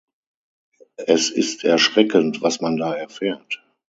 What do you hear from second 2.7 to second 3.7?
da erfährt.